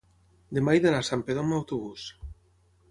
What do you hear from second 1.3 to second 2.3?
amb autobús.